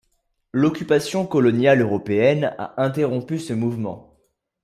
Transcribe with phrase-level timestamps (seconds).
[0.51, 4.17] L’occupation coloniale européenne a interrompu ce mouvement.